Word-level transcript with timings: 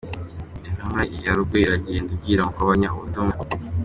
Intumwa 0.67 1.01
ya 1.25 1.31
Rugwe 1.37 1.57
iragenda 1.61 2.09
ibwira 2.13 2.41
Mukobanya 2.47 2.87
ubutumwa. 2.95 3.35